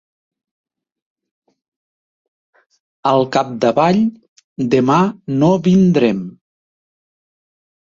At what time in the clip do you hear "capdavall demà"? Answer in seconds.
3.37-4.99